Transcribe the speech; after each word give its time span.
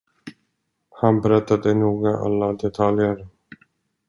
Han 0.89 1.21
berättade 1.21 1.73
noga 1.73 2.09
alla 2.09 2.53
detaljer. 2.53 3.27